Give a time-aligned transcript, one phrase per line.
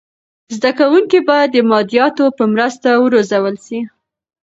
[0.55, 3.79] زده کونکي باید د مادیاتو په مرسته و روزل سي.